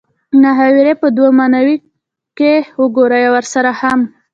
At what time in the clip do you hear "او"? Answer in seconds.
3.27-3.33